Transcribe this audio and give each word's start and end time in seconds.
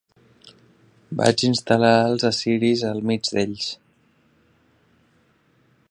Vaig 1.19 1.43
instal·lar 1.49 1.91
els 2.05 2.25
assiris 2.31 2.83
al 2.93 3.05
mig 3.11 3.31
d'ells. 3.37 3.69